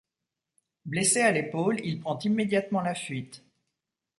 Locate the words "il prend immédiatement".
1.83-2.81